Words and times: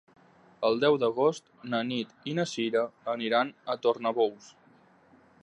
El 0.69 0.79
deu 0.83 0.95
d'agost 1.03 1.51
na 1.73 1.81
Nit 1.91 2.15
i 2.31 2.33
na 2.39 2.47
Cira 2.55 2.83
aniran 3.15 3.53
a 3.75 3.79
Tornabous. 3.87 4.51